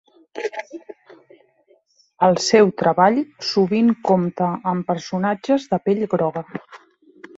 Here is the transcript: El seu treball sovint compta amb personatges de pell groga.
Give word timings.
El 2.27 2.39
seu 2.45 2.73
treball 2.83 3.19
sovint 3.49 3.93
compta 4.11 4.49
amb 4.73 4.89
personatges 4.91 5.69
de 5.75 5.81
pell 5.89 6.03
groga. 6.15 6.45